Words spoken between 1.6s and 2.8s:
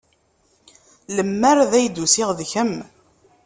d ay d-usiɣ d kemm.